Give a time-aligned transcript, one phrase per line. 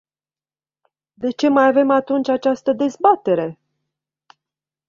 [1.13, 3.59] De ce mai avem atunci această dezbatere?